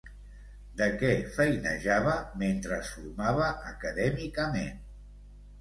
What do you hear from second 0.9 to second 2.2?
què feinejava